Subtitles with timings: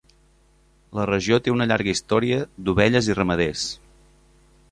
[0.99, 3.67] La regió té una llarga història d'ovelles i ramaders.